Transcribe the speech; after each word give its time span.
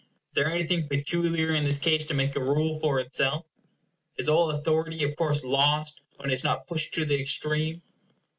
Is 0.31 0.33
there 0.35 0.51
anything 0.51 0.87
peculiar 0.87 1.53
in 1.53 1.63
this 1.63 1.77
case 1.77 2.07
to 2.07 2.15
make 2.15 2.35
a 2.35 2.39
rule 2.39 2.79
for 2.79 2.99
itself? 2.99 3.45
Is 4.17 4.27
all 4.29 4.49
authority 4.49 5.03
of 5.03 5.15
course 5.15 5.43
lost 5.43 6.01
when 6.17 6.31
it 6.31 6.33
is 6.33 6.43
not 6.43 6.65
pushed 6.65 6.95
to 6.95 7.05
the 7.05 7.21
extreme? 7.21 7.83